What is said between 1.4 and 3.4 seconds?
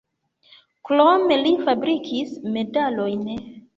li fabrikis medalojn.